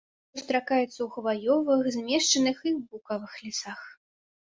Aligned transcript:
Сустракаецца 0.35 0.85
ў 1.01 1.09
хваёвых, 1.17 1.83
змешаных 1.97 2.57
і 2.71 2.73
букавых 2.95 3.37
лясах. 3.49 3.81